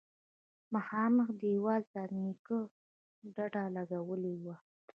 [0.73, 2.59] مخامخ دېوال ته نيکه
[3.35, 4.55] ډډه لگولې وه.